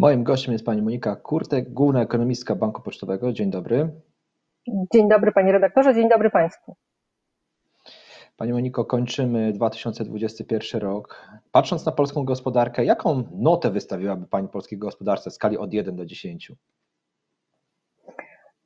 Moim 0.00 0.24
gościem 0.24 0.52
jest 0.52 0.64
pani 0.64 0.82
Monika 0.82 1.16
Kurtek, 1.16 1.72
główna 1.72 2.02
ekonomistka 2.02 2.54
Banku 2.54 2.82
Pocztowego. 2.82 3.32
Dzień 3.32 3.50
dobry. 3.50 3.90
Dzień 4.92 5.08
dobry 5.08 5.32
panie 5.32 5.52
redaktorze, 5.52 5.94
dzień 5.94 6.08
dobry 6.08 6.30
państwu. 6.30 6.76
Pani 8.36 8.52
Moniko, 8.52 8.84
kończymy 8.84 9.52
2021 9.52 10.80
rok. 10.80 11.28
Patrząc 11.52 11.86
na 11.86 11.92
polską 11.92 12.24
gospodarkę, 12.24 12.84
jaką 12.84 13.24
notę 13.32 13.70
wystawiłaby 13.70 14.26
Pani 14.26 14.48
polskiej 14.48 14.78
gospodarce 14.78 15.30
w 15.30 15.34
skali 15.34 15.58
od 15.58 15.72
1 15.72 15.96
do 15.96 16.06
10? 16.06 16.52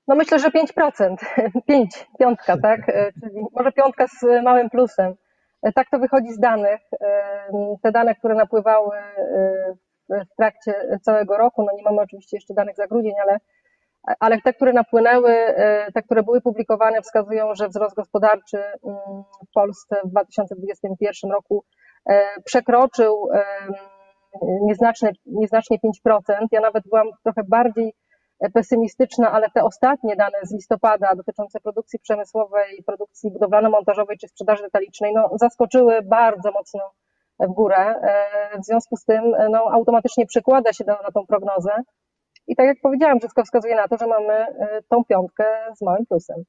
No 0.08 0.14
myślę, 0.14 0.38
że 0.38 0.50
5%, 0.50 1.16
5, 1.66 2.06
piątka, 2.20 2.56
tak? 2.58 2.88
E, 2.88 3.12
czyli 3.12 3.40
może 3.52 3.72
piątka 3.72 4.06
z 4.08 4.44
małym 4.44 4.70
plusem. 4.70 5.14
E, 5.62 5.72
tak 5.72 5.90
to 5.90 5.98
wychodzi 5.98 6.32
z 6.32 6.38
danych. 6.38 6.80
E, 7.00 7.76
te 7.82 7.92
dane, 7.92 8.14
które 8.14 8.34
napływały 8.34 8.96
w 10.08 10.36
trakcie 10.36 10.74
całego 11.02 11.36
roku, 11.36 11.62
no 11.62 11.72
nie 11.76 11.82
mamy 11.82 12.00
oczywiście 12.00 12.36
jeszcze 12.36 12.54
danych 12.54 12.76
za 12.76 12.86
grudzień, 12.86 13.12
ale, 13.22 13.38
ale 14.20 14.40
te, 14.40 14.52
które 14.52 14.72
napłynęły, 14.72 15.34
te, 15.94 16.02
które 16.02 16.22
były 16.22 16.40
publikowane, 16.40 17.02
wskazują, 17.02 17.54
że 17.54 17.68
wzrost 17.68 17.96
gospodarczy 17.96 18.58
mm, 18.58 18.98
w 19.48 19.52
Polsce 19.54 19.96
w 20.04 20.08
2021 20.08 21.30
roku 21.30 21.64
przekroczył 22.44 23.28
nieznacznie, 24.42 25.12
nieznacznie 25.26 25.78
5%. 26.06 26.20
Ja 26.52 26.60
nawet 26.60 26.84
byłam 26.88 27.06
trochę 27.22 27.42
bardziej 27.48 27.94
pesymistyczna, 28.54 29.32
ale 29.32 29.50
te 29.50 29.64
ostatnie 29.64 30.16
dane 30.16 30.38
z 30.42 30.52
listopada 30.52 31.14
dotyczące 31.14 31.60
produkcji 31.60 31.98
przemysłowej, 31.98 32.82
produkcji 32.86 33.30
budowlano-montażowej 33.30 34.16
czy 34.20 34.28
sprzedaży 34.28 34.62
detalicznej, 34.62 35.12
no, 35.14 35.30
zaskoczyły 35.34 36.02
bardzo 36.02 36.50
mocno 36.52 36.80
w 37.40 37.52
górę. 37.52 37.76
E, 37.76 38.58
w 38.60 38.64
związku 38.64 38.96
z 38.96 39.04
tym 39.04 39.22
no, 39.50 39.58
automatycznie 39.58 40.26
przekłada 40.26 40.72
się 40.72 40.84
na 40.84 41.10
tą 41.14 41.26
prognozę. 41.26 41.70
I 42.46 42.56
tak 42.56 42.66
jak 42.66 42.76
powiedziałam, 42.82 43.18
wszystko 43.18 43.44
wskazuje 43.44 43.74
na 43.74 43.88
to, 43.88 43.96
że 43.96 44.06
mamy 44.06 44.32
e, 44.32 44.82
tą 44.88 45.04
piątkę 45.04 45.44
z 45.76 45.82
małym 45.82 46.06
plusem. 46.06 46.44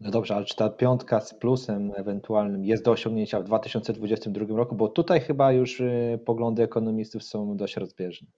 No 0.00 0.10
dobrze, 0.10 0.34
ale 0.34 0.44
czy 0.44 0.56
ta 0.56 0.70
piątka 0.70 1.20
z 1.20 1.34
plusem 1.34 1.92
ewentualnym 1.96 2.64
jest 2.64 2.84
do 2.84 2.90
osiągnięcia 2.90 3.40
w 3.40 3.44
2022 3.44 4.56
roku? 4.56 4.74
Bo 4.74 4.88
tutaj 4.88 5.20
chyba 5.20 5.52
już 5.52 5.80
e, 5.80 6.18
poglądy 6.26 6.62
ekonomistów 6.62 7.22
są 7.22 7.56
dość 7.56 7.76
rozbieżne. 7.76 8.28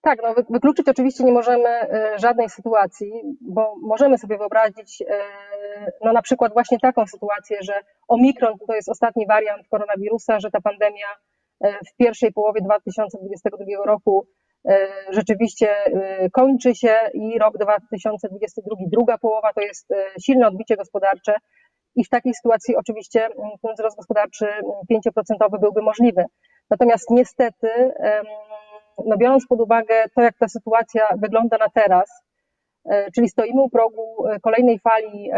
Tak, 0.00 0.18
no 0.22 0.34
wykluczyć 0.50 0.88
oczywiście 0.88 1.24
nie 1.24 1.32
możemy 1.32 1.68
e, 1.68 2.18
żadnej 2.18 2.50
sytuacji, 2.50 3.12
bo 3.40 3.74
możemy 3.82 4.18
sobie 4.18 4.38
wyobrazić 4.38 5.02
e, 5.02 5.06
no 6.04 6.12
na 6.12 6.22
przykład 6.22 6.52
właśnie 6.52 6.78
taką 6.78 7.06
sytuację, 7.06 7.58
że 7.62 7.80
Omikron 8.08 8.58
to 8.66 8.74
jest 8.74 8.88
ostatni 8.88 9.26
wariant 9.26 9.68
koronawirusa, 9.68 10.40
że 10.40 10.50
ta 10.50 10.60
pandemia 10.60 11.06
e, 11.60 11.72
w 11.72 11.96
pierwszej 11.96 12.32
połowie 12.32 12.60
2022 12.60 13.64
roku 13.86 14.26
rzeczywiście 15.10 15.68
kończy 16.32 16.74
się 16.74 16.94
i 17.14 17.38
rok 17.38 17.58
2022, 17.58 18.76
druga 18.86 19.18
połowa 19.18 19.52
to 19.52 19.60
jest 19.60 19.88
silne 20.24 20.46
odbicie 20.46 20.76
gospodarcze 20.76 21.34
i 21.96 22.04
w 22.04 22.08
takiej 22.08 22.34
sytuacji 22.34 22.76
oczywiście 22.76 23.28
ten 23.62 23.74
wzrost 23.74 23.96
gospodarczy 23.96 24.46
5% 24.90 25.60
byłby 25.60 25.82
możliwy. 25.82 26.24
Natomiast 26.70 27.10
niestety 27.10 27.68
no 29.04 29.16
biorąc 29.16 29.46
pod 29.46 29.60
uwagę 29.60 30.04
to, 30.14 30.22
jak 30.22 30.38
ta 30.38 30.48
sytuacja 30.48 31.08
wygląda 31.16 31.58
na 31.58 31.68
teraz, 31.68 32.10
e, 32.10 32.25
czyli 33.14 33.28
stoimy 33.28 33.62
u 33.62 33.70
progu 33.70 34.26
e, 34.26 34.40
kolejnej 34.40 34.78
fali 34.78 35.30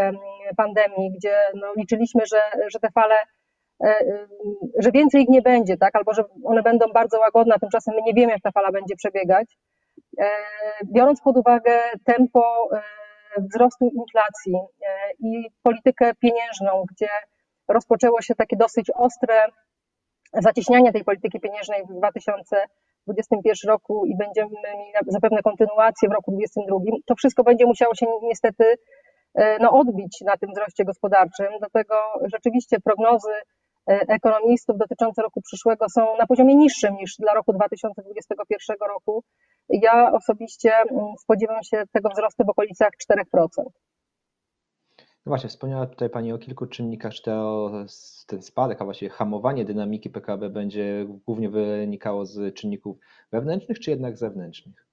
pandemii, 0.57 1.13
gdzie 1.17 1.37
no 1.55 1.73
liczyliśmy, 1.77 2.23
że, 2.27 2.43
że 2.73 2.79
te 2.79 2.91
fale, 2.91 3.15
e, 3.85 3.95
że 4.79 4.91
więcej 4.93 5.23
ich 5.23 5.29
nie 5.29 5.43
będzie, 5.43 5.77
tak, 5.77 5.97
albo 5.97 6.15
że 6.15 6.23
one 6.45 6.63
będą 6.63 6.87
bardzo 6.93 7.19
łagodne, 7.19 7.55
a 7.55 7.59
tymczasem 7.59 7.95
my 7.95 8.03
nie 8.03 8.15
wiemy, 8.15 8.33
jak 8.33 8.43
ta 8.43 8.51
fala 8.51 8.71
będzie 8.71 8.97
przebiegać. 8.97 9.59
Biorąc 10.85 11.23
pod 11.23 11.37
uwagę 11.37 11.79
tempo 12.05 12.69
wzrostu 13.39 13.91
inflacji 13.95 14.55
i 15.21 15.51
politykę 15.63 16.13
pieniężną, 16.15 16.85
gdzie 16.93 17.09
rozpoczęło 17.69 18.23
się 18.23 18.35
takie 18.35 18.57
dosyć 18.57 18.91
ostre 18.95 19.47
zacieśnianie 20.33 20.93
tej 20.93 21.05
polityki 21.05 21.41
pieniężnej 21.41 21.83
w 21.85 21.99
2000 21.99 22.57
2021 23.15 23.71
roku 23.75 24.07
i 24.07 24.17
będziemy 24.17 24.51
mieli 24.51 24.93
zapewne 25.07 25.43
kontynuację 25.43 26.09
w 26.09 26.13
roku 26.13 26.31
2022, 26.33 26.97
to 27.07 27.15
wszystko 27.15 27.43
będzie 27.45 27.67
musiało 27.67 27.95
się 27.95 28.07
niestety 28.23 28.65
e, 29.35 29.59
no, 29.63 29.71
odbić 29.71 30.21
na 30.21 30.37
tym 30.37 30.51
wzroście 30.53 30.85
gospodarczym. 30.85 31.47
Dlatego 31.59 31.95
rzeczywiście 32.35 32.77
prognozy 32.81 33.33
e, 33.91 34.01
ekonomistów 34.09 34.79
dotyczące 34.79 35.23
roku 35.23 35.41
przyszłego 35.41 35.87
są 35.89 36.17
na 36.19 36.27
poziomie 36.27 36.55
niższym 36.55 36.95
niż 36.95 37.17
dla 37.19 37.35
roku 37.35 37.53
2021 37.53 38.77
roku. 38.89 39.25
Ja 39.69 40.13
osobiście 40.13 40.73
mm, 40.75 41.07
spodziewam 41.19 41.63
się 41.63 41.83
tego 41.93 42.09
wzrostu 42.09 42.45
w 42.45 42.51
okolicach 42.51 42.91
4%. 43.37 43.49
No 45.29 45.31
właśnie, 45.31 45.49
wspomniała 45.49 45.87
tutaj 45.87 46.11
Pani 46.11 46.33
o 46.33 46.39
kilku 46.39 46.67
czynnikach, 46.67 47.13
czy 47.13 47.23
to 47.23 47.71
ten 48.27 48.43
spadek, 48.43 48.83
a 48.83 48.85
właściwie 48.85 49.11
hamowanie 49.11 49.65
dynamiki 49.65 50.11
PKB 50.11 50.51
będzie 50.51 51.07
głównie 51.27 51.49
wynikało 51.49 52.27
z 52.27 52.55
czynników 52.55 52.97
wewnętrznych, 53.33 53.81
czy 53.81 53.91
jednak 53.91 54.17
zewnętrznych? 54.17 54.87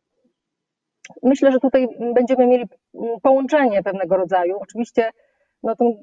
Myślę, 1.24 1.52
że 1.52 1.60
tutaj 1.60 1.88
będziemy 2.16 2.48
mieli 2.48 2.66
połączenie 3.22 3.84
pewnego 3.84 4.18
rodzaju. 4.18 4.58
Oczywiście 4.60 5.12
no, 5.64 5.76
tym, 5.76 5.94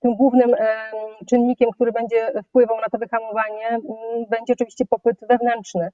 tym 0.00 0.16
głównym 0.16 0.54
czynnikiem, 1.28 1.70
który 1.70 1.92
będzie 1.92 2.32
wpływał 2.48 2.76
na 2.76 2.88
to 2.92 2.98
wyhamowanie, 2.98 3.78
będzie 4.30 4.52
oczywiście 4.52 4.84
popyt 4.86 5.16
wewnętrzny. 5.28 5.88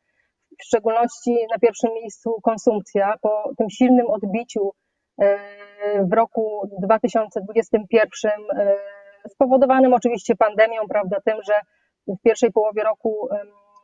W 0.61 0.65
szczególności 0.65 1.37
na 1.53 1.59
pierwszym 1.59 1.91
miejscu 1.95 2.41
konsumpcja. 2.43 3.15
Po 3.23 3.51
tym 3.59 3.71
silnym 3.71 4.07
odbiciu 4.07 4.73
w 6.03 6.13
roku 6.13 6.69
2021, 6.83 8.33
e, 8.33 8.77
spowodowanym 9.29 9.95
oczywiście 9.95 10.37
pandemią, 10.37 10.89
prawda, 10.89 11.17
tym, 11.25 11.39
że 11.47 11.55
w 12.09 12.23
pierwszej 12.23 12.53
połowie 12.53 12.83
roku 12.83 13.29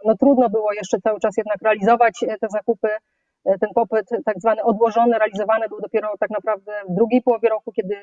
no, 0.04 0.16
trudno 0.16 0.50
było 0.50 0.72
jeszcze 0.72 0.98
cały 1.00 1.20
czas 1.20 1.36
jednak 1.36 1.62
realizować 1.62 2.22
e, 2.22 2.38
te 2.38 2.48
zakupy. 2.48 2.88
E, 3.44 3.58
ten 3.58 3.70
popyt 3.74 4.08
tak 4.24 4.40
zwany 4.40 4.62
odłożony, 4.62 5.18
realizowany 5.18 5.68
był 5.68 5.80
dopiero 5.80 6.14
tak 6.20 6.30
naprawdę 6.30 6.72
w 6.88 6.94
drugiej 6.94 7.22
połowie 7.22 7.48
roku, 7.48 7.72
kiedy 7.72 7.96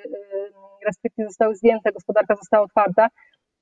restrykcje 0.85 1.25
zostały 1.25 1.55
zdjęte, 1.55 1.91
gospodarka 1.91 2.35
została 2.35 2.63
otwarta. 2.63 3.07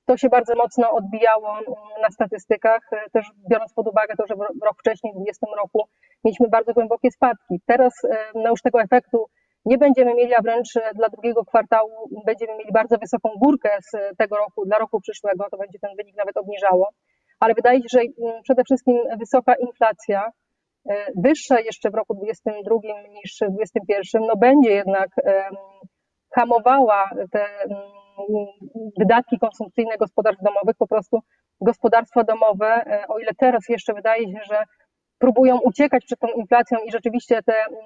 To 0.05 0.17
się 0.17 0.29
bardzo 0.29 0.55
mocno 0.55 0.91
odbijało 0.91 1.59
na 2.01 2.09
statystykach, 2.09 2.89
też 3.13 3.31
biorąc 3.49 3.73
pod 3.73 3.87
uwagę 3.87 4.15
to, 4.17 4.27
że 4.27 4.35
rok 4.63 4.79
wcześniej, 4.79 5.13
w 5.13 5.15
2020 5.15 5.47
roku, 5.57 5.87
mieliśmy 6.23 6.47
bardzo 6.49 6.73
głębokie 6.73 7.11
spadki. 7.11 7.61
Teraz 7.65 7.93
no 8.35 8.49
już 8.49 8.61
tego 8.61 8.81
efektu 8.81 9.25
nie 9.65 9.77
będziemy 9.77 10.13
mieli, 10.13 10.33
a 10.33 10.41
wręcz 10.41 10.73
dla 10.95 11.09
drugiego 11.09 11.45
kwartału 11.45 12.09
będziemy 12.25 12.57
mieli 12.57 12.71
bardzo 12.71 12.97
wysoką 12.97 13.29
górkę 13.43 13.69
z 13.81 14.17
tego 14.17 14.37
roku, 14.37 14.65
dla 14.65 14.77
roku 14.77 15.01
przyszłego, 15.01 15.45
to 15.51 15.57
będzie 15.57 15.79
ten 15.79 15.91
wynik 15.97 16.15
nawet 16.17 16.37
obniżało, 16.37 16.89
ale 17.39 17.53
wydaje 17.53 17.79
się, 17.79 17.87
że 17.89 17.99
mm, 17.99 18.43
przede 18.43 18.63
wszystkim 18.63 18.97
wysoka 19.19 19.55
inflacja, 19.55 20.31
e, 20.89 21.05
wyższa 21.15 21.59
jeszcze 21.59 21.89
w 21.89 21.95
roku 21.95 22.13
2022 22.13 23.09
niż 23.09 23.33
w 23.33 23.55
2021, 23.55 24.21
no 24.27 24.35
będzie 24.35 24.71
jednak 24.71 25.09
hamowała 26.35 27.09
te 27.31 27.45
mm, 27.45 28.47
wydatki 28.99 29.39
konsumpcyjne 29.39 29.97
gospodarstw 29.97 30.43
domowych, 30.43 30.75
po 30.77 30.87
prostu 30.87 31.19
gospodarstwa 31.61 32.23
domowe, 32.23 32.67
e, 32.67 33.07
o 33.07 33.19
ile 33.19 33.31
teraz 33.37 33.69
jeszcze 33.69 33.93
wydaje 33.93 34.23
się, 34.23 34.39
że 34.49 34.63
próbują 35.19 35.59
uciekać 35.59 36.05
przed 36.05 36.19
tą 36.19 36.27
inflacją 36.27 36.77
i 36.79 36.91
rzeczywiście 36.91 37.43
te 37.43 37.53
mm, 37.53 37.79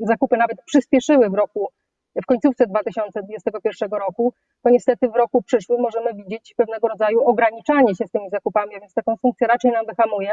zakupy 0.00 0.36
nawet 0.36 0.62
przyspieszyły 0.64 1.30
w 1.30 1.34
roku, 1.34 1.68
w 2.22 2.26
końcówce 2.26 2.66
2021 2.66 3.90
roku, 3.90 4.32
to 4.62 4.70
niestety 4.70 5.08
w 5.08 5.16
roku 5.16 5.42
przyszłym 5.42 5.80
możemy 5.80 6.14
widzieć 6.14 6.54
pewnego 6.56 6.88
rodzaju 6.88 7.20
ograniczanie 7.24 7.94
się 7.94 8.06
z 8.06 8.10
tymi 8.10 8.30
zakupami, 8.30 8.80
więc 8.80 8.94
ta 8.94 9.02
konsumpcja 9.02 9.46
raczej 9.46 9.70
nam 9.70 9.86
wyhamuje. 9.86 10.30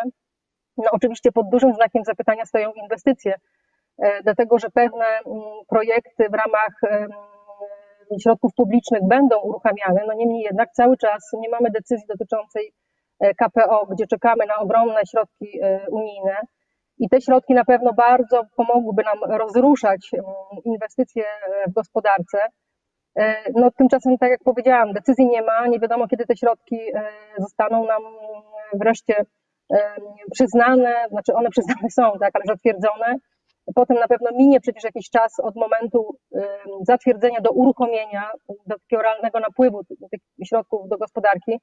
No 0.77 0.91
oczywiście 0.91 1.31
pod 1.31 1.49
dużym 1.49 1.73
znakiem 1.73 2.03
zapytania 2.03 2.45
stoją 2.45 2.71
inwestycje, 2.73 3.35
e, 3.97 4.23
dlatego 4.23 4.59
że 4.59 4.69
pewne 4.69 5.05
mm, 5.05 5.43
projekty 5.67 6.29
w 6.29 6.33
ramach 6.33 6.81
środków 8.23 8.53
publicznych 8.55 9.01
będą 9.07 9.39
uruchamiane, 9.39 10.01
no 10.07 10.13
niemniej 10.13 10.41
jednak 10.43 10.71
cały 10.71 10.97
czas 10.97 11.31
nie 11.33 11.49
mamy 11.49 11.71
decyzji 11.71 12.07
dotyczącej 12.07 12.73
KPO, 13.19 13.85
gdzie 13.85 14.07
czekamy 14.07 14.45
na 14.45 14.57
ogromne 14.57 15.01
środki 15.11 15.59
e, 15.61 15.85
unijne. 15.89 16.35
I 16.97 17.09
te 17.09 17.21
środki 17.21 17.53
na 17.53 17.65
pewno 17.65 17.93
bardzo 17.93 18.41
pomogłyby 18.55 19.03
nam 19.03 19.37
rozruszać 19.39 20.09
mm, 20.13 20.25
inwestycje 20.65 21.23
w 21.67 21.73
gospodarce. 21.73 22.37
E, 23.15 23.35
no, 23.55 23.71
tymczasem, 23.77 24.17
tak 24.17 24.29
jak 24.29 24.43
powiedziałam, 24.43 24.93
decyzji 24.93 25.25
nie 25.25 25.41
ma, 25.41 25.67
nie 25.67 25.79
wiadomo 25.79 26.07
kiedy 26.07 26.25
te 26.25 26.37
środki 26.37 26.79
zostaną 27.39 27.85
nam 27.85 28.01
wreszcie 28.73 29.25
przyznane, 30.31 31.05
znaczy 31.09 31.33
one 31.33 31.49
przyznane 31.49 31.89
są, 31.89 32.11
tak, 32.19 32.31
ale 32.33 32.43
zatwierdzone. 32.47 33.15
Potem 33.75 33.97
na 33.97 34.07
pewno 34.07 34.29
minie 34.33 34.59
przecież 34.59 34.83
jakiś 34.83 35.09
czas 35.09 35.39
od 35.39 35.55
momentu 35.55 36.17
zatwierdzenia 36.81 37.41
do 37.41 37.51
uruchomienia, 37.51 38.29
do 38.65 38.75
takiego 38.79 39.01
realnego 39.01 39.39
napływu 39.39 39.83
tych 39.83 40.47
środków 40.47 40.89
do 40.89 40.97
gospodarki. 40.97 41.59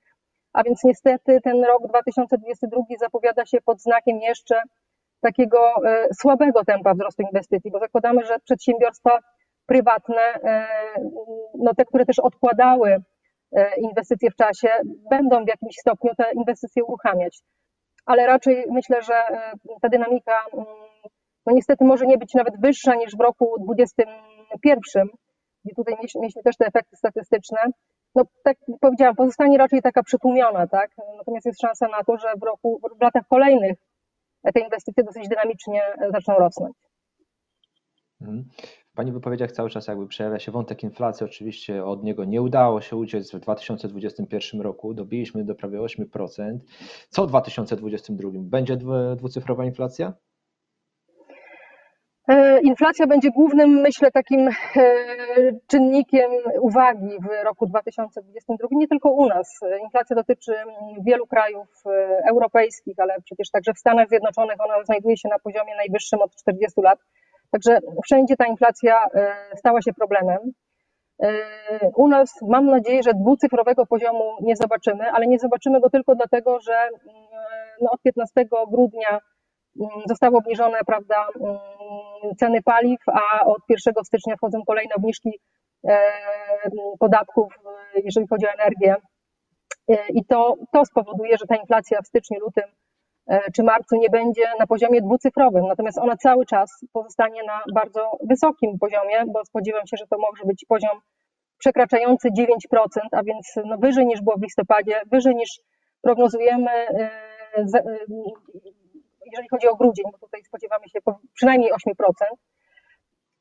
A 0.52 0.62
więc 0.62 0.84
niestety 0.84 1.40
ten 1.40 1.64
rok 1.64 1.82
2022 1.88 2.82
zapowiada 3.00 3.46
się 3.46 3.58
pod 3.64 3.80
znakiem 3.80 4.18
jeszcze 4.20 4.62
takiego 5.20 5.74
słabego 6.20 6.64
tempa 6.64 6.94
wzrostu 6.94 7.22
inwestycji, 7.22 7.70
bo 7.70 7.78
zakładamy, 7.78 8.24
że 8.24 8.38
przedsiębiorstwa 8.44 9.18
prywatne, 9.66 10.34
no 11.58 11.74
te, 11.74 11.84
które 11.84 12.04
też 12.04 12.18
odkładały 12.18 13.02
inwestycje 13.76 14.30
w 14.30 14.36
czasie, 14.36 14.68
będą 15.10 15.44
w 15.44 15.48
jakimś 15.48 15.74
stopniu 15.76 16.10
te 16.16 16.24
inwestycje 16.32 16.84
uruchamiać. 16.84 17.42
Ale 18.06 18.26
raczej 18.26 18.64
myślę, 18.70 19.02
że 19.02 19.14
ta 19.82 19.88
dynamika 19.88 20.32
mm, 20.52 20.66
no 21.46 21.52
niestety 21.52 21.84
może 21.84 22.06
nie 22.06 22.18
być 22.18 22.34
nawet 22.34 22.60
wyższa 22.60 22.94
niż 22.94 23.16
w 23.16 23.20
roku 23.20 23.54
2021, 23.60 25.08
gdzie 25.64 25.74
tutaj 25.74 25.94
mieliśmy 26.16 26.42
też 26.42 26.56
te 26.56 26.66
efekty 26.66 26.96
statystyczne. 26.96 27.58
No 28.14 28.24
tak 28.44 28.56
powiedziałam, 28.80 29.14
pozostanie 29.14 29.58
raczej 29.58 29.82
taka 29.82 30.02
przytłumiona, 30.02 30.66
tak? 30.66 30.90
Natomiast 31.18 31.46
jest 31.46 31.60
szansa 31.60 31.88
na 31.88 32.04
to, 32.04 32.16
że 32.16 32.28
w 32.40 32.42
roku, 32.42 32.80
w 32.98 33.02
latach 33.02 33.26
kolejnych 33.28 33.78
te 34.54 34.60
inwestycje 34.60 35.04
dosyć 35.04 35.28
dynamicznie 35.28 35.82
zaczną 36.12 36.34
rosnąć. 36.34 36.76
Mhm. 38.20 38.44
W 38.92 38.94
Pani 38.94 39.12
wypowiedziach 39.12 39.52
cały 39.52 39.70
czas 39.70 39.86
jakby 39.86 40.06
przejawia 40.06 40.38
się 40.38 40.52
wątek 40.52 40.82
inflacji. 40.82 41.26
Oczywiście 41.26 41.84
od 41.84 42.04
niego 42.04 42.24
nie 42.24 42.42
udało 42.42 42.80
się 42.80 42.96
uciec 42.96 43.32
w 43.32 43.40
2021 43.40 44.60
roku. 44.60 44.94
Dobiliśmy 44.94 45.44
do 45.44 45.54
prawie 45.54 45.78
8%. 45.78 46.58
Co 47.08 47.26
w 47.26 47.28
2022? 47.28 48.30
Będzie 48.34 48.76
dwucyfrowa 49.16 49.64
inflacja? 49.64 50.12
E, 52.28 52.60
inflacja 52.60 53.06
będzie 53.06 53.30
głównym, 53.30 53.70
myślę, 53.70 54.10
takim 54.10 54.48
e, 54.48 54.52
czynnikiem 55.66 56.30
uwagi 56.60 57.08
w 57.20 57.44
roku 57.44 57.66
2022, 57.66 58.68
nie 58.70 58.88
tylko 58.88 59.10
u 59.10 59.26
nas. 59.26 59.60
Inflacja 59.82 60.16
dotyczy 60.16 60.52
wielu 61.06 61.26
krajów 61.26 61.68
e, 61.86 61.90
europejskich, 62.30 62.98
ale 62.98 63.14
przecież 63.24 63.50
także 63.50 63.72
w 63.74 63.78
Stanach 63.78 64.08
Zjednoczonych 64.08 64.56
ona 64.60 64.84
znajduje 64.84 65.16
się 65.16 65.28
na 65.28 65.38
poziomie 65.38 65.76
najwyższym 65.76 66.20
od 66.20 66.36
40 66.36 66.80
lat. 66.80 66.98
Także 67.50 67.78
wszędzie 68.04 68.36
ta 68.36 68.46
inflacja 68.46 69.06
stała 69.56 69.82
się 69.82 69.92
problemem. 69.92 70.38
U 71.96 72.08
nas 72.08 72.42
mam 72.42 72.66
nadzieję, 72.66 73.02
że 73.02 73.14
dwucyfrowego 73.14 73.86
poziomu 73.86 74.24
nie 74.40 74.56
zobaczymy, 74.56 75.10
ale 75.10 75.26
nie 75.26 75.38
zobaczymy 75.38 75.80
go 75.80 75.90
tylko 75.90 76.14
dlatego, 76.14 76.60
że 76.60 76.88
no 77.80 77.90
od 77.90 78.02
15 78.02 78.44
grudnia 78.70 79.20
zostały 80.08 80.36
obniżone 80.36 80.78
prawda, 80.86 81.26
ceny 82.38 82.62
paliw, 82.62 83.00
a 83.08 83.44
od 83.44 83.62
1 83.68 83.94
stycznia 84.04 84.36
wchodzą 84.36 84.58
kolejne 84.66 84.94
obniżki 84.94 85.40
e, 85.88 86.12
podatków, 86.98 87.54
jeżeli 88.04 88.26
chodzi 88.28 88.46
o 88.46 88.50
energię. 88.50 88.96
E, 89.88 89.96
I 90.08 90.24
to, 90.24 90.54
to 90.72 90.84
spowoduje, 90.84 91.36
że 91.38 91.46
ta 91.46 91.56
inflacja 91.56 92.02
w 92.02 92.06
styczniu, 92.06 92.40
lutym 92.40 92.64
e, 93.26 93.50
czy 93.50 93.62
marcu 93.62 93.96
nie 93.96 94.10
będzie 94.10 94.44
na 94.58 94.66
poziomie 94.66 95.02
dwucyfrowym, 95.02 95.66
natomiast 95.66 95.98
ona 95.98 96.16
cały 96.16 96.46
czas 96.46 96.84
pozostanie 96.92 97.42
na 97.46 97.62
bardzo 97.74 98.18
wysokim 98.28 98.78
poziomie, 98.78 99.24
bo 99.28 99.44
spodziewam 99.44 99.86
się, 99.86 99.96
że 99.96 100.06
to 100.06 100.18
może 100.18 100.44
być 100.44 100.64
poziom 100.68 101.00
przekraczający 101.58 102.28
9%, 102.28 102.46
a 103.12 103.22
więc 103.22 103.54
no 103.64 103.78
wyżej 103.78 104.06
niż 104.06 104.22
było 104.22 104.36
w 104.36 104.42
listopadzie, 104.42 105.00
wyżej 105.10 105.34
niż 105.34 105.60
prognozujemy 106.02 106.70
jeżeli 109.32 109.48
chodzi 109.48 109.68
o 109.68 109.76
grudzień, 109.76 110.04
bo 110.12 110.18
tutaj 110.18 110.44
spodziewamy 110.44 110.88
się 110.88 110.98
przynajmniej 111.34 111.70
8%, 111.72 112.12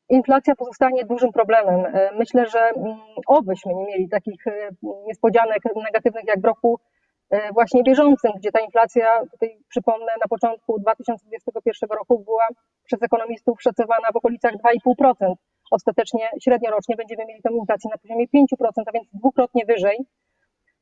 inflacja 0.10 0.56
pozostanie 0.56 1.06
dużym 1.06 1.32
problemem. 1.32 1.86
E, 1.86 2.10
myślę, 2.20 2.48
że 2.48 2.60
mm, 2.60 2.98
obyśmy 3.28 3.74
nie 3.76 3.86
mieli 3.86 4.10
takich 4.10 4.48
e, 4.48 4.70
niespodzianek 5.08 5.64
negatywnych 5.76 6.24
jak 6.28 6.42
w 6.42 6.46
roku 6.46 6.80
e, 7.30 7.52
właśnie 7.54 7.84
bieżącym, 7.84 8.32
gdzie 8.38 8.52
ta 8.52 8.60
inflacja, 8.60 9.22
tutaj 9.32 9.58
przypomnę, 9.70 10.12
na 10.22 10.28
początku 10.30 10.80
2021 10.80 11.90
roku 11.90 12.20
była 12.20 12.48
przez 12.86 13.04
ekonomistów 13.04 13.62
szacowana 13.62 14.08
w 14.14 14.16
okolicach 14.16 14.54
2,5%. 14.54 15.34
Ostatecznie 15.72 16.30
średniorocznie 16.44 16.96
będziemy 16.96 17.26
mieli 17.26 17.42
tę 17.42 17.50
inflację 17.54 17.90
na 17.92 17.98
poziomie 17.98 18.26
5%, 18.28 18.84
a 18.86 18.92
więc 18.92 19.08
dwukrotnie 19.14 19.66
wyżej. 19.66 19.98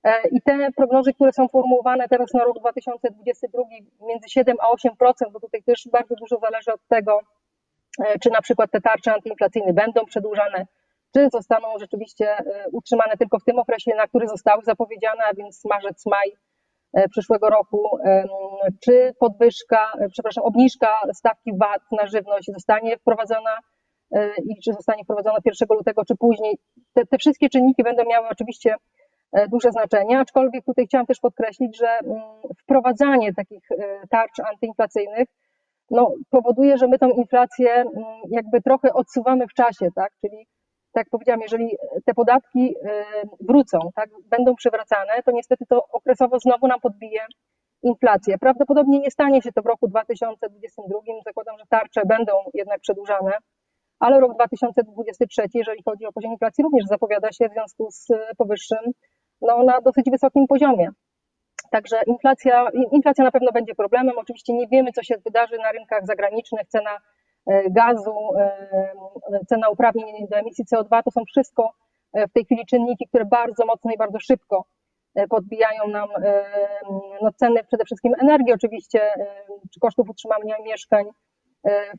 E, 0.04 0.28
I 0.31 0.42
te 0.42 0.72
prognozy, 0.75 1.13
które 1.13 1.34
są 1.34 1.48
formułowane 1.48 2.07
teraz 2.07 2.34
na 2.34 2.44
rok 2.44 2.60
2022 2.60 3.63
między 4.01 4.30
7 4.30 4.57
a 4.60 4.75
8%, 4.75 5.12
bo 5.34 5.40
tutaj 5.40 5.63
też 5.63 5.88
bardzo 5.92 6.16
dużo 6.16 6.40
zależy 6.40 6.74
od 6.74 6.88
tego, 6.88 7.19
e, 8.06 8.19
czy 8.19 8.30
na 8.30 8.42
przykład 8.42 8.72
te 8.72 8.81
tarcze 8.81 9.13
antyinflacyjne 9.13 9.74
będą 9.74 10.06
przedłużane, 10.06 10.68
czy 11.13 11.30
zostaną 11.34 11.68
rzeczywiście 11.80 12.38
e, 12.38 12.44
utrzymane 12.72 13.18
tylko 13.18 13.40
w 13.40 13.44
tym 13.44 13.60
okresie, 13.60 13.92
na 13.96 14.07
który 14.07 14.28
zostały 14.28 14.63
zapowiedziane, 14.63 15.24
a 15.24 15.34
więc 15.34 15.66
marzec, 15.66 16.06
maj 16.06 16.31
przyszłego 17.12 17.50
roku, 17.50 17.98
czy 18.84 19.13
podwyżka, 19.19 19.92
przepraszam, 20.12 20.44
obniżka 20.44 20.88
stawki 21.13 21.51
VAT 21.57 21.81
na 21.92 22.07
żywność 22.07 22.51
zostanie 22.54 22.98
wprowadzona 22.98 23.60
i 24.46 24.62
czy 24.63 24.74
zostanie 24.74 25.04
wprowadzona 25.04 25.38
1 25.46 25.78
lutego, 25.78 26.06
czy 26.06 26.16
później. 26.16 26.57
Te, 26.94 27.06
te 27.06 27.18
wszystkie 27.18 27.50
czynniki 27.50 27.84
będą 27.84 28.04
miały 28.06 28.28
oczywiście 28.28 28.75
duże 29.51 29.71
znaczenie, 29.71 30.19
aczkolwiek 30.19 30.65
tutaj 30.65 30.85
chciałam 30.85 31.07
też 31.07 31.19
podkreślić, 31.19 31.77
że 31.77 31.89
mm, 31.89 32.21
wprowadzanie 32.61 33.33
takich 33.33 33.71
e, 33.71 34.07
tarcz 34.09 34.39
antyinflacyjnych 34.39 35.27
no, 35.91 36.13
powoduje, 36.29 36.77
że 36.77 36.87
my 36.87 36.99
tą 36.99 37.09
inflację 37.09 37.71
mm, 37.73 37.87
jakby 38.29 38.61
trochę 38.61 38.93
odsuwamy 38.93 39.47
w 39.47 39.53
czasie, 39.53 39.87
tak? 39.95 40.11
Czyli 40.21 40.47
tak 40.91 41.05
jak 41.05 41.09
powiedziałam, 41.09 41.41
jeżeli 41.41 41.77
te 42.05 42.13
podatki 42.13 42.75
e, 42.83 43.05
wrócą, 43.41 43.79
tak, 43.95 44.09
będą 44.25 44.55
przywracane, 44.55 45.23
to 45.25 45.31
niestety 45.31 45.65
to 45.65 45.87
okresowo 45.91 46.39
znowu 46.39 46.67
nam 46.67 46.79
podbije 46.79 47.25
inflację. 47.83 48.37
Prawdopodobnie 48.37 48.99
nie 48.99 49.11
stanie 49.11 49.41
się 49.41 49.51
to 49.51 49.61
w 49.61 49.65
roku 49.65 49.87
2022. 49.87 50.99
Zakładam, 51.25 51.57
że 51.57 51.65
tarcze 51.69 52.01
będą 52.05 52.31
jednak 52.53 52.79
przedłużane, 52.79 53.31
ale 53.99 54.19
rok 54.19 54.33
2023, 54.33 55.41
jeżeli 55.53 55.83
chodzi 55.83 56.05
o 56.05 56.11
poziom 56.11 56.31
inflacji, 56.31 56.63
również 56.63 56.85
zapowiada 56.85 57.31
się 57.31 57.49
w 57.49 57.53
związku 57.53 57.91
z 57.91 58.07
powyższym 58.37 58.91
no, 59.41 59.63
na 59.63 59.81
dosyć 59.81 60.06
wysokim 60.12 60.47
poziomie. 60.47 60.89
Także 61.71 62.01
inflacja, 62.07 62.69
inflacja 62.91 63.24
na 63.24 63.31
pewno 63.31 63.51
będzie 63.51 63.75
problemem. 63.75 64.18
Oczywiście 64.18 64.53
nie 64.53 64.68
wiemy, 64.68 64.91
co 64.91 65.03
się 65.03 65.15
wydarzy 65.25 65.57
na 65.57 65.71
rynkach 65.71 66.06
zagranicznych. 66.06 66.68
Cena 66.68 66.97
e, 67.47 67.69
gazu, 67.69 68.15
e, 68.38 69.45
cena 69.47 69.69
uprawnień 69.69 70.27
do 70.27 70.38
emisji 70.38 70.65
CO2 70.65 71.03
to 71.03 71.12
są 71.12 71.21
wszystko 71.25 71.74
e, 72.13 72.27
w 72.27 72.31
tej 72.33 72.45
chwili 72.45 72.65
czynniki, 72.65 73.07
które 73.07 73.25
bardzo 73.25 73.65
mocno 73.65 73.91
i 73.91 73.97
bardzo 73.97 74.19
szybko 74.19 74.65
podbijają 75.30 75.88
nam 75.88 76.09
no, 77.21 77.31
ceny 77.36 77.63
przede 77.63 77.86
wszystkim 77.86 78.13
energii 78.21 78.53
oczywiście, 78.53 79.01
czy 79.74 79.80
kosztów 79.80 80.09
utrzymania 80.09 80.56
mieszkań 80.65 81.06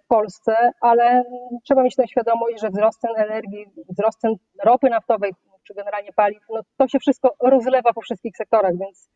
w 0.04 0.06
Polsce, 0.08 0.72
ale 0.80 1.24
trzeba 1.64 1.82
mieć 1.82 1.96
tę 1.96 2.08
świadomość, 2.08 2.60
że 2.60 2.70
wzrost 2.70 3.00
cen 3.00 3.10
energii, 3.16 3.66
wzrost 3.88 4.20
cen 4.20 4.34
ropy 4.64 4.90
naftowej, 4.90 5.32
czy 5.70 5.74
generalnie 5.74 6.12
paliw, 6.12 6.42
no 6.48 6.60
to 6.76 6.88
się 6.88 6.98
wszystko 6.98 7.34
rozlewa 7.42 7.92
po 7.92 8.00
wszystkich 8.00 8.36
sektorach, 8.36 8.72
więc, 8.78 9.08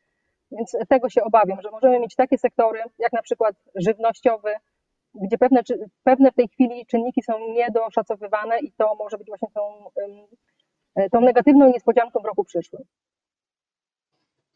więc 0.51 0.77
tego 0.89 1.11
się 1.11 1.25
obawiam, 1.25 1.63
że 1.63 1.71
możemy 1.71 2.01
mieć 2.01 2.15
takie 2.15 2.39
sektory, 2.39 2.81
jak 2.99 3.13
na 3.13 3.23
przykład 3.23 3.57
żywnościowy, 3.75 4.55
gdzie 5.15 5.39
pewne, 5.39 5.61
pewne 6.03 6.33
w 6.33 6.35
tej 6.35 6.49
chwili 6.49 6.87
czynniki 6.87 7.23
są 7.23 7.33
niedoszacowywane 7.39 8.59
i 8.61 8.73
to 8.73 8.95
może 8.95 9.19
być 9.19 9.27
właśnie 9.27 9.49
tą, 9.55 9.91
tą 11.13 11.21
negatywną 11.21 11.73
niespodzianką 11.73 12.21
w 12.21 12.25
roku 12.25 12.45
przyszłym. 12.45 12.83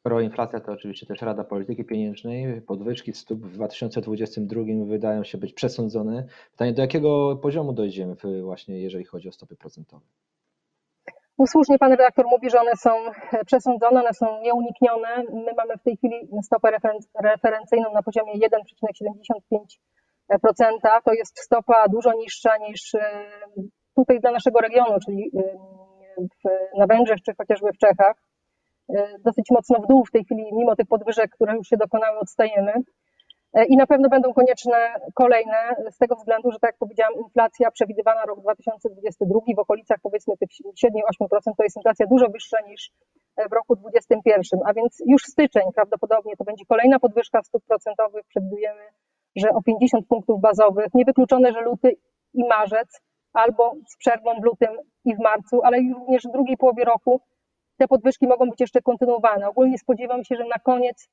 Skoro 0.01 0.21
inflacja 0.21 0.61
to 0.61 0.73
oczywiście 0.73 1.07
też 1.07 1.23
Rada 1.23 1.45
Polityki 1.45 1.85
Pieniężnej, 1.85 2.63
podwyżki 2.63 3.13
stóp 3.13 3.47
w 3.47 3.53
2022 3.53 4.63
wydają 4.85 5.25
się 5.25 5.39
być 5.39 5.53
przesądzone. 5.53 6.27
Pytanie, 6.51 6.73
do 6.73 6.83
jakiego 6.83 7.37
poziomu 7.37 7.73
dojdziemy 7.73 8.17
właśnie, 8.43 8.81
jeżeli 8.81 9.05
chodzi 9.05 9.29
o 9.29 9.33
stopy 9.33 9.57
procentowe? 9.57 10.07
No 11.39 11.47
słusznie 11.47 11.79
pan 11.79 11.91
redaktor 11.91 12.27
mówi, 12.31 12.51
że 12.51 12.61
one 12.61 12.77
są 12.77 12.91
przesądzone, 13.47 14.01
one 14.01 14.15
są 14.15 14.41
nieuniknione. 14.41 15.25
My 15.33 15.53
mamy 15.57 15.77
w 15.77 15.83
tej 15.83 15.97
chwili 15.97 16.29
stopę 16.43 16.71
referencyjną 17.23 17.93
na 17.93 18.03
poziomie 18.03 18.33
1,75%. 18.35 21.01
To 21.05 21.13
jest 21.13 21.39
stopa 21.39 21.89
dużo 21.89 22.13
niższa 22.13 22.57
niż 22.57 22.95
e, 22.95 23.01
tutaj 23.97 24.21
dla 24.21 24.31
naszego 24.31 24.61
regionu, 24.61 24.99
czyli 25.07 25.31
e, 25.37 25.43
na 26.79 26.87
Węgrzech 26.87 27.23
czy 27.23 27.33
chociażby 27.39 27.73
w 27.73 27.79
Czechach. 27.79 28.23
E, 28.97 29.19
dosyć 29.25 29.51
mocno 29.51 29.81
w 29.81 29.87
dół 29.87 30.05
w 30.05 30.11
tej 30.11 30.25
chwili, 30.25 30.45
mimo 30.53 30.77
tych 30.77 30.89
podwyżek, 30.89 31.31
które 31.31 31.57
już 31.57 31.69
się 31.69 31.77
dokonały, 31.77 32.19
odstajemy. 32.19 32.73
E, 33.55 33.65
I 33.65 33.77
na 33.77 33.87
pewno 33.87 34.09
będą 34.09 34.33
konieczne 34.33 34.95
kolejne, 35.15 35.77
z 35.91 35.99
tego 35.99 36.17
względu, 36.17 36.51
że 36.51 36.59
tak 36.59 36.69
jak 36.69 36.79
powiedziałam, 36.79 37.15
inflacja 37.15 37.71
przewidywana 37.71 38.25
rok 38.25 38.41
2022 38.41 39.41
w 39.57 39.59
okolicach 39.59 39.99
powiedzmy 40.03 40.37
tych 40.37 40.49
7-8% 40.49 41.53
to 41.57 41.63
jest 41.63 41.77
inflacja 41.77 42.07
dużo 42.07 42.29
wyższa 42.29 42.61
niż 42.67 42.91
w 43.51 43.53
roku 43.53 43.77
2021, 43.77 44.61
a 44.67 44.75
więc 44.75 45.03
już 45.07 45.23
styczeń 45.23 45.63
prawdopodobnie 45.75 46.37
to 46.37 46.45
będzie 46.45 46.65
kolejna 46.65 46.99
podwyżka 46.99 47.43
stóp 47.43 47.65
procentowych, 47.65 48.25
przewidujemy, 48.29 48.83
że 49.37 49.51
o 49.51 49.63
50 49.63 50.07
punktów 50.07 50.41
bazowych, 50.41 50.95
niewykluczone, 50.95 51.53
że 51.53 51.61
luty 51.61 51.97
i 52.35 52.45
marzec, 52.49 53.01
albo 53.33 53.75
z 53.89 53.97
przerwą 53.97 54.41
w 54.41 54.45
lutym 54.45 54.71
i 55.05 55.17
w 55.17 55.19
marcu, 55.19 55.61
ale 55.63 55.79
również 55.95 56.23
w 56.23 56.33
drugiej 56.33 56.57
połowie 56.57 56.85
roku 56.85 57.21
te 57.77 57.89
podwyżki 57.89 58.27
mogą 58.27 58.51
być 58.51 58.61
jeszcze 58.61 58.83
kontynuowane. 58.83 59.49
Ogólnie 59.49 59.79
spodziewam 59.79 60.25
się, 60.25 60.37
że 60.37 60.45
na 60.45 60.59
koniec 60.59 61.09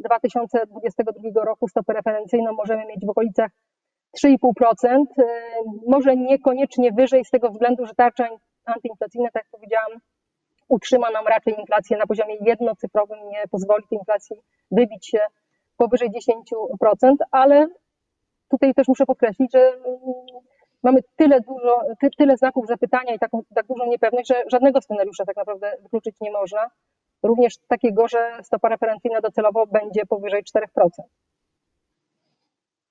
2022 0.00 1.44
roku 1.44 1.68
stopę 1.68 1.92
referencyjną 1.92 2.52
możemy 2.52 2.86
mieć 2.86 3.06
w 3.06 3.10
okolicach 3.10 3.50
3,5%. 4.24 5.04
Może 5.86 6.16
niekoniecznie 6.16 6.92
wyżej 6.92 7.24
z 7.24 7.30
tego 7.30 7.50
względu, 7.50 7.86
że 7.86 7.94
tarcza 7.94 8.28
antyinflacyjna, 8.64 9.28
tak 9.32 9.42
jak 9.42 9.50
powiedziałam, 9.50 10.00
utrzyma 10.68 11.10
nam 11.10 11.26
raczej 11.26 11.60
inflację 11.60 11.96
na 11.96 12.06
poziomie 12.06 12.36
jednocyfrowym, 12.40 13.18
nie 13.28 13.42
pozwoli 13.50 13.84
tej 13.90 13.98
inflacji 13.98 14.36
wybić 14.70 15.06
się 15.06 15.18
powyżej 15.76 16.10
10%, 16.10 17.14
ale 17.30 17.66
tutaj 18.50 18.74
też 18.74 18.88
muszę 18.88 19.06
podkreślić, 19.06 19.52
że 19.52 19.72
mamy 20.82 21.00
tyle 21.16 21.40
dużo, 21.40 21.80
ty, 22.00 22.08
tyle 22.18 22.36
znaków 22.36 22.66
zapytania 22.66 23.14
i 23.14 23.18
taką, 23.18 23.40
tak 23.54 23.66
dużą 23.66 23.86
niepewność, 23.86 24.28
że 24.28 24.42
żadnego 24.52 24.80
scenariusza 24.80 25.24
tak 25.24 25.36
naprawdę 25.36 25.72
wykluczyć 25.82 26.16
nie 26.20 26.30
można. 26.30 26.70
Również 27.22 27.54
takiego, 27.68 28.08
że 28.08 28.18
stopa 28.42 28.68
referencyjna 28.68 29.20
docelowo 29.20 29.66
będzie 29.66 30.06
powyżej 30.06 30.42
4%. 30.56 30.88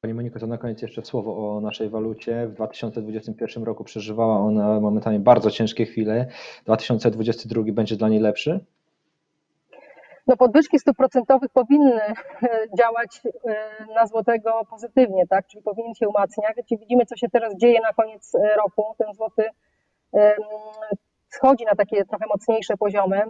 Pani 0.01 0.13
Moniko, 0.13 0.39
to 0.39 0.47
na 0.47 0.57
koniec 0.57 0.81
jeszcze 0.81 1.05
słowo 1.05 1.55
o 1.57 1.61
naszej 1.61 1.89
walucie. 1.89 2.47
W 2.47 2.53
2021 2.53 3.63
roku 3.63 3.83
przeżywała 3.83 4.37
ona 4.37 4.79
momentami 4.79 5.19
bardzo 5.19 5.51
ciężkie 5.51 5.85
chwile. 5.85 6.27
2022 6.65 7.63
będzie 7.71 7.95
dla 7.95 8.09
niej 8.09 8.19
lepszy? 8.19 8.59
No 10.27 10.37
podwyżki 10.37 10.79
stóp 10.79 10.97
procentowych 10.97 11.49
powinny 11.51 12.01
e, 12.01 12.15
działać 12.77 13.21
e, 13.25 13.55
na 13.95 14.07
złotego 14.07 14.61
pozytywnie, 14.69 15.27
tak? 15.27 15.47
Czyli 15.47 15.63
powinien 15.63 15.95
się 15.95 16.07
umacniać. 16.09 16.55
Widzimy, 16.71 17.05
co 17.05 17.15
się 17.15 17.29
teraz 17.29 17.55
dzieje 17.55 17.79
na 17.81 17.93
koniec 17.93 18.35
e, 18.35 18.55
roku. 18.55 18.95
Ten 18.97 19.13
złoty 19.13 19.43
schodzi 21.29 21.65
na 21.65 21.75
takie 21.75 22.05
trochę 22.05 22.25
mocniejsze 22.27 22.77
poziomy. 22.77 23.21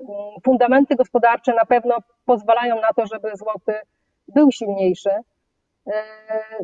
Fundamenty 0.46 0.96
gospodarcze 0.96 1.54
na 1.54 1.66
pewno 1.66 1.98
pozwalają 2.26 2.82
na 2.82 2.94
to, 2.96 3.06
żeby 3.08 3.32
złoty 3.36 3.74
był 4.28 4.52
silniejszy. 4.52 5.10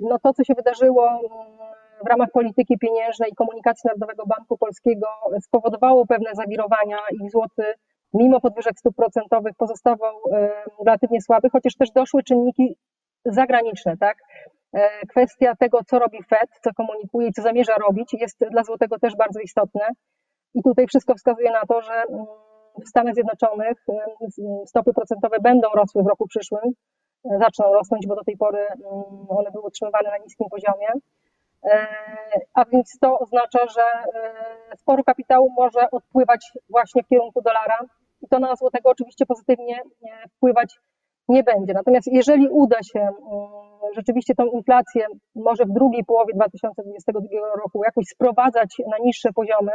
No 0.01 0.19
to, 0.19 0.33
co 0.33 0.43
się 0.43 0.53
wydarzyło 0.53 1.19
w 2.05 2.07
ramach 2.09 2.31
polityki 2.31 2.77
pieniężnej 2.77 3.31
i 3.31 3.35
komunikacji 3.35 3.87
Narodowego 3.87 4.25
Banku 4.25 4.57
Polskiego 4.57 5.07
spowodowało 5.41 6.05
pewne 6.05 6.29
zawirowania 6.33 6.97
i 7.23 7.29
złoty 7.29 7.63
mimo 8.13 8.41
podwyżek 8.41 8.79
stóp 8.79 8.95
procentowych 8.95 9.55
pozostawał 9.57 10.13
relatywnie 10.85 11.21
słaby, 11.21 11.49
chociaż 11.49 11.75
też 11.75 11.91
doszły 11.91 12.23
czynniki 12.23 12.75
zagraniczne, 13.25 13.97
tak? 13.97 14.17
E, 14.73 15.05
kwestia 15.07 15.55
tego, 15.55 15.79
co 15.87 15.99
robi 15.99 16.23
Fed, 16.23 16.49
co 16.61 16.73
komunikuje 16.73 17.27
i 17.27 17.33
co 17.33 17.41
zamierza 17.41 17.75
robić, 17.75 18.13
jest 18.13 18.37
dla 18.51 18.63
złotego 18.63 18.99
też 18.99 19.15
bardzo 19.15 19.39
istotne. 19.39 19.87
I 20.55 20.63
tutaj 20.63 20.87
wszystko 20.87 21.15
wskazuje 21.15 21.51
na 21.51 21.65
to, 21.65 21.81
że 21.81 21.93
mm, 21.93 22.25
w 22.85 22.89
Stanach 22.89 23.13
Zjednoczonych 23.13 23.85
stopy 24.65 24.93
procentowe 24.93 25.39
będą 25.39 25.69
rosły 25.69 26.03
w 26.03 26.07
roku 26.07 26.27
przyszłym, 26.27 26.63
e, 27.31 27.39
zaczną 27.39 27.73
rosnąć, 27.73 28.07
bo 28.07 28.15
do 28.15 28.23
tej 28.23 28.37
pory 28.37 28.59
mm, 28.59 28.83
one 29.29 29.51
były 29.51 29.63
utrzymywane 29.63 30.09
na 30.09 30.17
niskim 30.17 30.47
poziomie. 30.49 30.87
E, 31.63 31.87
a 32.53 32.65
więc 32.65 32.97
to 33.01 33.19
oznacza, 33.19 33.59
że 33.67 33.83
sporo 34.77 35.03
kapitału 35.03 35.49
może 35.57 35.91
odpływać 35.91 36.51
właśnie 36.69 37.03
w 37.03 37.07
kierunku 37.07 37.41
dolara, 37.41 37.79
i 38.21 38.27
to 38.27 38.39
na 38.39 38.55
złotego 38.55 38.89
oczywiście 38.89 39.25
pozytywnie 39.25 39.81
wpływać 40.37 40.79
nie 41.27 41.43
będzie. 41.43 41.73
Natomiast 41.73 42.07
jeżeli 42.11 42.49
uda 42.49 42.83
się 42.83 42.99
mm, 42.99 43.13
rzeczywiście 43.95 44.35
tą 44.35 44.45
inflację 44.45 45.05
może 45.35 45.65
w 45.65 45.73
drugiej 45.73 46.03
połowie 46.03 46.33
2022 46.33 47.21
roku 47.63 47.83
jakoś 47.83 48.05
sprowadzać 48.05 48.75
na 48.91 48.97
niższe 48.97 49.33
poziomy, 49.33 49.71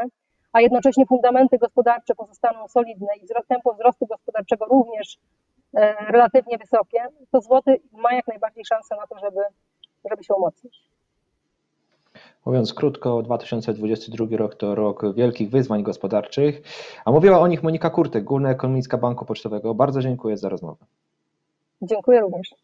a 0.52 0.60
jednocześnie 0.60 1.06
fundamenty 1.06 1.58
gospodarcze 1.58 2.14
pozostaną 2.14 2.68
solidne 2.68 3.08
i 3.16 3.26
tempo 3.48 3.74
wzrostu 3.74 4.06
gospodarczego 4.06 4.64
również 4.64 5.18
e, 5.74 5.94
relatywnie 6.12 6.58
wysokie, 6.58 6.98
to 7.30 7.40
złoty 7.40 7.80
ma 7.92 8.12
jak 8.12 8.26
najbardziej 8.26 8.64
szansę 8.64 8.96
na 8.96 9.06
to, 9.06 9.18
żeby, 9.18 9.40
żeby 10.10 10.24
się 10.24 10.34
umocnić. 10.34 10.90
Mówiąc 12.46 12.74
krótko, 12.74 13.22
2022 13.22 14.26
rok 14.36 14.54
to 14.54 14.74
rok 14.74 15.14
wielkich 15.14 15.50
wyzwań 15.50 15.82
gospodarczych, 15.82 16.62
a 17.04 17.10
mówiła 17.10 17.40
o 17.40 17.48
nich 17.48 17.62
Monika 17.62 17.90
Kurtek, 17.90 18.24
główna 18.24 18.50
ekonomistka 18.50 18.98
Banku 18.98 19.24
Pocztowego. 19.24 19.74
Bardzo 19.74 20.00
dziękuję 20.00 20.36
za 20.36 20.48
rozmowę. 20.48 20.84
Dziękuję 21.82 22.20
również. 22.20 22.54